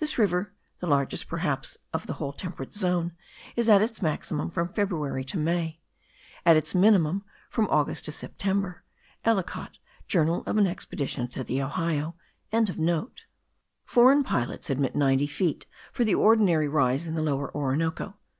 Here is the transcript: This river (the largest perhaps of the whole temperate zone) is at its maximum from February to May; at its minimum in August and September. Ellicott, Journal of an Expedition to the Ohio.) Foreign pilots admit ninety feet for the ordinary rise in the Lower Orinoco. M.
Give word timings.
This 0.00 0.18
river 0.18 0.52
(the 0.80 0.88
largest 0.88 1.28
perhaps 1.28 1.78
of 1.92 2.08
the 2.08 2.14
whole 2.14 2.32
temperate 2.32 2.74
zone) 2.74 3.12
is 3.54 3.68
at 3.68 3.80
its 3.80 4.02
maximum 4.02 4.50
from 4.50 4.72
February 4.72 5.24
to 5.26 5.38
May; 5.38 5.78
at 6.44 6.56
its 6.56 6.74
minimum 6.74 7.24
in 7.56 7.64
August 7.66 8.08
and 8.08 8.14
September. 8.16 8.82
Ellicott, 9.24 9.78
Journal 10.08 10.42
of 10.46 10.56
an 10.56 10.66
Expedition 10.66 11.28
to 11.28 11.44
the 11.44 11.62
Ohio.) 11.62 12.16
Foreign 13.84 14.24
pilots 14.24 14.68
admit 14.68 14.96
ninety 14.96 15.28
feet 15.28 15.66
for 15.92 16.02
the 16.02 16.16
ordinary 16.16 16.66
rise 16.66 17.06
in 17.06 17.14
the 17.14 17.22
Lower 17.22 17.54
Orinoco. 17.56 18.04
M. 18.06 18.14